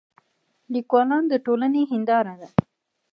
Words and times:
لیکوالان 0.73 1.23
د 1.27 1.33
ټولنې 1.45 1.81
هنداره 1.91 2.33
ده. 2.41 2.47